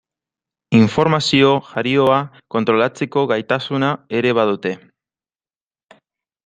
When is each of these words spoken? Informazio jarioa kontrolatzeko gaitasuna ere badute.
Informazio 0.77 1.51
jarioa 1.67 2.15
kontrolatzeko 2.57 3.25
gaitasuna 3.33 3.93
ere 4.21 4.35
badute. 4.41 4.75